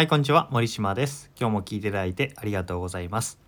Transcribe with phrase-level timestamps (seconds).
[0.00, 0.48] はい、こんにちは。
[0.50, 1.30] 森島です。
[1.38, 3.38] 今日も聞いていただいてありがとうございます。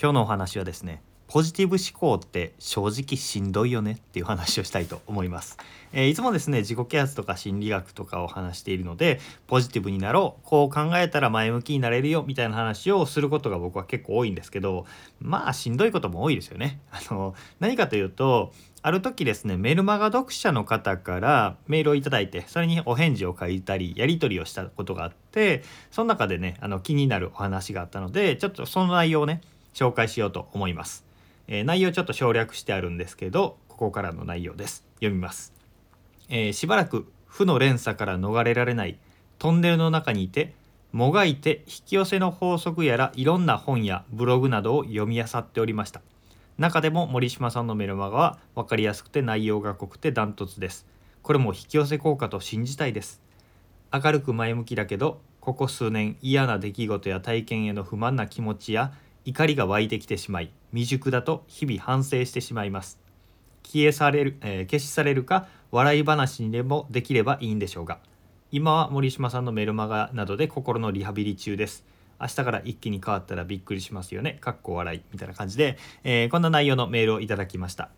[0.00, 5.58] 今日のお話はですね、ポジティブ思考って正直しんどいよねっていう話をしたいと思います。
[5.92, 9.18] えーいつもですね、自己啓発とか心理学とかを話しているので、
[9.48, 14.86] ポジティブになろう、こう考えたら前向きになれるよみたいな話をすることが僕は結構多いんですけど、
[15.20, 16.78] まあしんどいことも多いですよね。
[16.92, 18.52] あの何かというと、
[18.86, 29.40] ある時ですねメルマガ読者の方からメールをいただいてそれにお返事を書いたりやり取りをしたことがあってその中でねあの気になるお話があったのでちょっとその内容をね
[29.74, 31.04] 紹介しようと思います、
[31.48, 34.84] えー内容ちょっと省略してあるんですけどここからの内容です。
[35.00, 35.52] 読みます、
[36.28, 39.00] えーしばらく負の連鎖から逃れられない
[39.40, 40.54] トンネルの中にいて
[40.92, 46.02] もがいて引き寄せの法則やらいろんな本やブログなどを読み漁っておりました。
[46.58, 50.86] 中でも森島さんのメルマガは分かりやすくて内容が濃くてダントツです。
[51.22, 53.20] これも引き寄せ効果と信じたいです。
[53.92, 58.92] 明るく前向きだけどここ数年嫌な出来事や体験への不満な気持ちや
[59.24, 62.98] 怒りが湧いてきてしまい未熟だと日々反省してしまいます。
[63.62, 67.98] 消えされる、えー消し去れるか笑い話にでもできればいいんでしょうが。
[68.50, 71.84] 今は森島さんのメルマガなどで心のリハビリ中です。
[72.20, 74.38] 明日から一気に変わったらびっくりしますよね。
[74.40, 75.02] かっこ笑い。
[75.12, 77.90] みたいな感じで、えーこんな内容のメールをいただきました。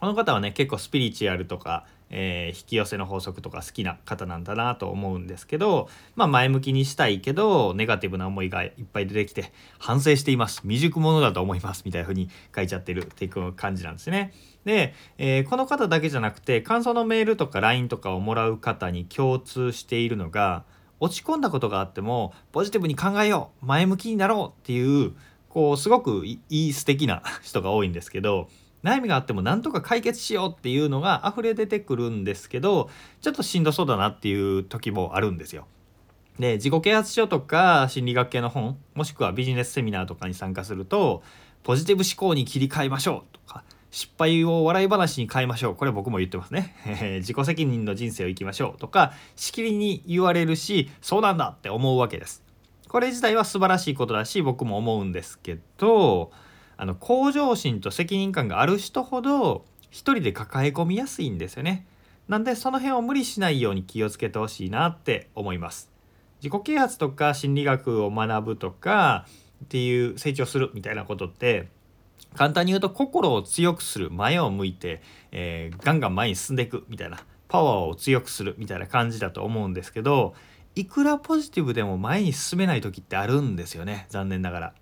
[0.00, 10.62] この方はね結構スピリチュアルとか、えー引き寄せの法則とか好きな方なんだなと思うんですけどまあ前向きにしたいけどネガティブな思いがいっぱい出てきて反省しています。
[10.62, 11.82] 未熟者だと思います。
[11.84, 14.32] みたいな風に書いちゃってるっていう感じなんですね。
[14.64, 20.64] で、えーこの方だけじゃなくて感想のメールとか LINE とかをもらう方に共通しているのが
[21.00, 25.12] 落ち込んだことがあってもポジティブに考えよう前向きになろうっていう
[25.48, 28.48] こうすごくいい素敵な 人が多いんですけど
[28.84, 32.88] 悩みがあってもなんとか解決しようっていうのが溢れ出てくるんですけど
[33.20, 35.66] ちょっとしんどそうだなっていう時もあるんですよ。
[36.38, 41.22] で自己啓発書とか心理学系の本もしくはビジネスセミナーとかに参加すると
[41.62, 45.74] ポジティブ思考に切り替えましょうとか失敗を笑い話に変えましょう。
[45.74, 46.74] これ僕も言ってますね。
[46.86, 48.78] えー自己責任の人生を生きましょう。
[48.78, 52.44] とかしきりに言われるしそうなんだって思うわけです。
[52.88, 56.32] これ自体は素晴らしいことだし僕も思うんですけど
[56.76, 61.86] あの向上心と責任感がある人ほど一人で抱え込みやすいんですよね。
[62.28, 65.90] なんでその辺を無理しないように気をつけてほしいなって思います。
[66.42, 69.26] 自己啓発とか心理学を学ぶとか
[69.64, 71.68] っていう成長するみたいなことって
[72.34, 75.02] 簡単に言うと心を強くする前を向いて、
[75.32, 77.18] えーガンガン前に進んでいくみたいな
[77.48, 80.34] パワーを強くするみたいな感じだと思うんですけど
[80.76, 84.72] いくらポジティブでも前に進めない時ってあるんですよね残念ながら。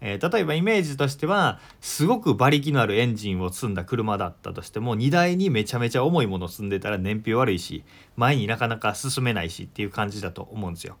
[0.00, 7.84] えー例えばイメージとしてはすごく馬力のあるエンジンを積んだ車だったとしても荷台にめちゃめちゃ重いものを積んでたら燃費悪いし
[8.16, 10.98] 前になかなか進めないしっていう感じだと思うんですよ。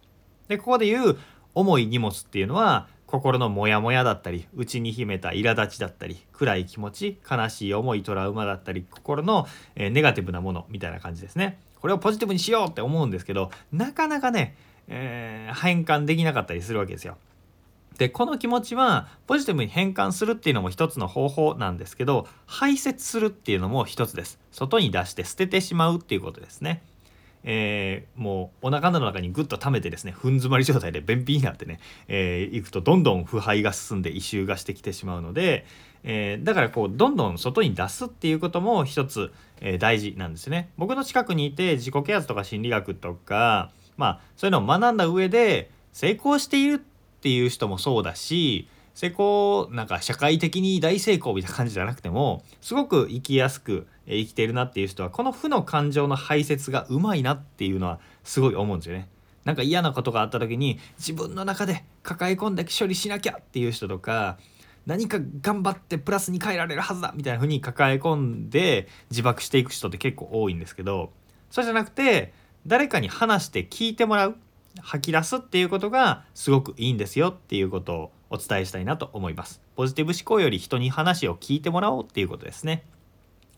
[0.48, 1.18] でここで言う
[1.54, 11.58] 重い荷物っていうのは心のモヤモヤだったり内に秘めた苛立ちだったり暗い気持ち悲しい思いトラウマだったり心の、えネガティブなものみたいな感じですね。
[11.80, 14.56] これをポジティブにしようって思うんですけどなかなかね、
[14.88, 17.16] えー変換できなかったりするわけですよ。
[17.96, 26.82] でこの気持ちはポジティブに変換するっていうのも一つの方法なんですけど排泄するっていうのも一つです外に出して捨ててしまうっていうことですね
[27.50, 35.64] えーもうお腹の中にグッと溜めてですねふん詰まり状態で便秘になってね、えーいくとどんどん腐敗が進んで異臭がしてきてしまうので、
[36.04, 39.32] えーだからこうどんどん外に出すっていうことも一つ、
[39.62, 40.68] えー大事なんですね。
[40.76, 46.78] 僕の近くにいて自己啓発とか心理学とかまあそういうのを学んだ上で成功しているっ
[47.20, 59.08] ていう人もそうだし成功なんか社会的に大成功みたいな感じじゃなくてもすごく生きやすくえー生きているなっていう人はこの負の感情の排泄がうまいなっていうのはすごい思うんですよね。
[59.44, 64.36] なんか嫌なことがあった時に自分の中で抱え込んで処理しなきゃっていう人とか
[64.84, 71.12] 何か頑張ってプラスに変えられるはずだみたいな風に抱え込んで自爆していく人って結構多いんですけど
[71.50, 72.34] そうじゃなくて
[72.66, 74.36] 誰かに話して聞いてもらう
[74.80, 79.62] 吐き出すっていうことがすごくいいんですよっていうことをお伝えしたいなと思います。
[79.74, 82.84] ポジティブ思考より人に話を聞いてもらおうっていうことですね。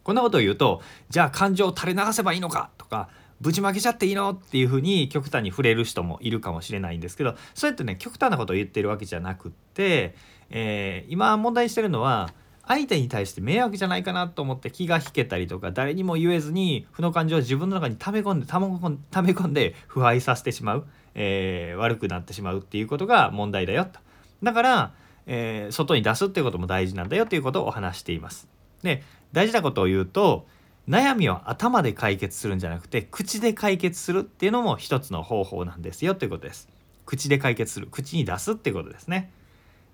[0.03, 3.09] こんなことを言うとじゃあ感情を垂れ流せばいいのかとか
[3.41, 10.15] ぶちまけちゃっていいのっていうふうに極端に触れる人もいるかもしれないんですけどそうやってね極端なことを言ってるわけじゃなくって、
[10.51, 12.31] えー今問題にしてるのは
[12.67, 23.99] 相手に対して迷惑じゃないかなと思って気が引けたりとか誰にも言えずに負の感情を自分の中に溜め込んで溜め込ん溜め込んで腐敗させてしまう、えー悪くなってしまうっていうことが問題だよと。
[24.43, 24.93] だから、
[25.27, 28.60] えー外に出すっていうことも大事なんだよということをお話しています。
[28.83, 30.47] で大事なことを言うと
[30.89, 36.69] 悩みは頭で解決するんじゃなくて口で解決するっていうのも一つの方法なんですよということです。
[37.07, 39.31] 口で解決する口に出すってことですね。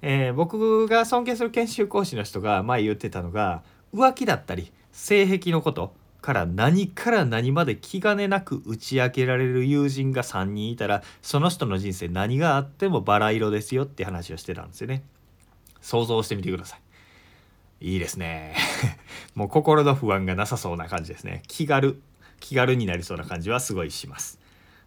[0.02, 3.62] えー、僕が尊敬する研修講師の人が前言ってたのが
[3.94, 15.02] 浮気だったり性癖のことから何から何まで気兼ねなく打ち明けられる友人が3人いたらその人の人生何があってもバラ色ですよって話をしてたんですよね
[15.80, 16.80] 想像してみてください
[17.80, 18.54] いいですね。
[19.34, 21.42] もう心の不安がなさそうな感じですね。
[21.46, 22.00] 気軽
[22.40, 24.38] 気軽になりそうな感じはすごいします。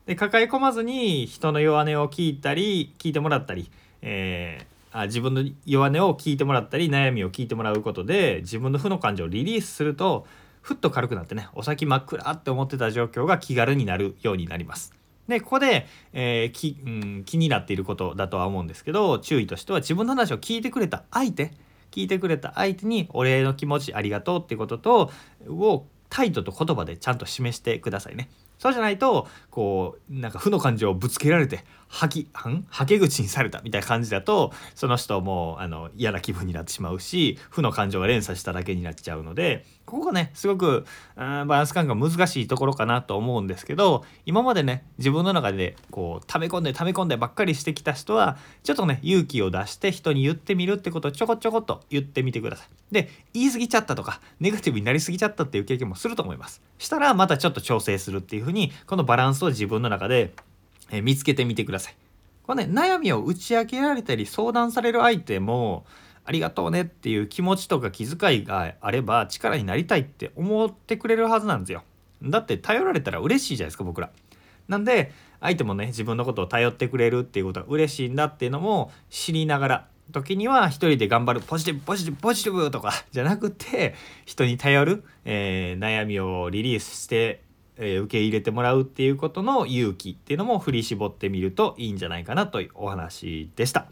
[0.05, 3.69] で抱え込まずに人の弱音を聞いたり聞いてもらったり、
[4.01, 10.25] えー、あ自分の弱音を聞いてもらったり悩みを聞いてもらうことで自分の負の感情をリリースすると
[10.61, 14.93] ふっと軽くなってねお先真っ暗って思ってた状況が気軽になるようになります。
[15.27, 21.51] でここで、えー、きうん、気になっていることだとは思うんですけど注意としては自分の話を聞いてくれた相手
[21.91, 25.11] 聞いてくれた相手にお礼の気持ちありがとうってことと
[25.47, 28.29] を態度と言葉でちゃんと示してくださいね。
[28.57, 32.65] そうじゃないとこうなんか負の感情をぶつけられて吐きはん？
[32.69, 52.67] はけ口にされたみたいな感じだとその人もあの嫌な気分になってしまうし負の感情が連鎖しただけになっちゃうのでここがねすごくバランス感覚難しいところかなと思うんですけど今までね自分の中でこう溜め込んで溜め込んでばっかりしてきた人はちょっとね勇気を出して人に言ってみるってことをちょこちょこっと言ってみてください。
[52.91, 56.61] で言い過ぎちゃったとかネガティブになりすぎちゃったっていう経験もすると思います。
[56.77, 60.33] したらまたちょっと調整するっていうふうにこのバランスを自分の中で
[60.91, 61.95] え見つけてみてください。
[62.43, 65.85] このね悩みを打ち明けられたり相談される相手も
[66.25, 71.83] ありがとうねっていう気持ちとか気遣いがあれば力になりたいって思ってくれるはずなんですよ。
[72.23, 74.09] だって頼られたら嬉しいじゃないですか僕ら。
[74.67, 83.95] なんで相手もね自分のことを頼ってくれるっていうことが嬉しいんだっていうのも知りながら時には一人で頑張るポジティブポジティブポジティブとかじゃなくて
[84.25, 87.41] 人に頼る、えー、悩みをリリースして、
[87.79, 93.87] えー、受け入れてもらうっていうことの勇気っていうのも振り絞ってみるといいんじゃないかなというお話でした。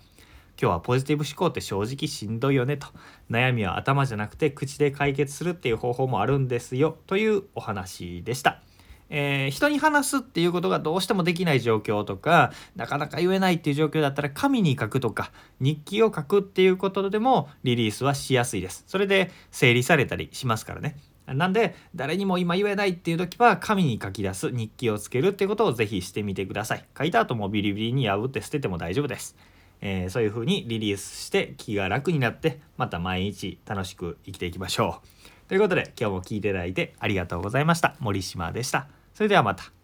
[0.60, 2.88] 今日はポジティブ思考って正直しんどいよねと
[3.30, 8.62] 悩みは頭じゃなくて口で解決するっていう方法もあるんですよというお話でした。
[9.10, 15.32] えー、人に話すっていうことがどうしてもできない状況とかなかなか言えないっていう状況だったら紙に書くとか
[15.62, 18.84] 日記を書くっていうことでもリリースはしやすいです。
[18.88, 20.98] それで整理されたりしますからね。
[21.28, 26.86] なんで誰にも今言えないっていう時は紙に書き出す日記をつけるっていうことをぜひしてみてください。
[26.98, 29.36] 書いた後もビリビリに破って捨てても大丈夫です。
[29.82, 35.02] えー、そういう風にリリースして気が楽になってまた毎日楽しく生きていきましょ
[35.46, 35.50] う。
[35.50, 37.96] ということで今日も聴いていただいてありがとうございました。
[38.00, 38.88] 森島でした。
[39.14, 39.72] それではまた。